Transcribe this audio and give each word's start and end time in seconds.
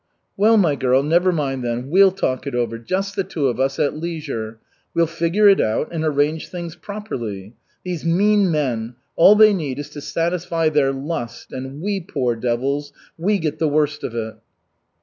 "Well, 0.35 0.57
my 0.57 0.73
girl, 0.75 1.03
never 1.03 1.31
mind, 1.31 1.63
then. 1.63 1.91
We'll 1.91 2.09
talk 2.09 2.47
it 2.47 2.55
over, 2.55 2.79
just 2.79 3.15
the 3.15 3.23
two 3.23 3.47
of 3.47 3.59
us, 3.59 3.77
at 3.77 3.95
leisure. 3.95 4.57
We'll 4.95 5.05
figure 5.05 5.47
it 5.47 5.61
out, 5.61 5.89
and 5.91 6.03
arrange 6.03 6.49
things 6.49 6.75
properly. 6.75 7.53
These 7.83 8.03
mean 8.03 8.49
men 8.49 8.95
all 9.15 9.35
they 9.35 9.53
need 9.53 9.77
is 9.77 9.91
to 9.91 10.01
satisfy 10.01 10.69
their 10.69 10.91
lust, 10.91 11.53
and 11.53 11.83
we, 11.83 11.99
poor 11.99 12.35
devils, 12.35 12.91
we 13.15 13.37
get 13.37 13.59
the 13.59 13.67
worst 13.69 14.03
of 14.03 14.15
it." 14.15 14.37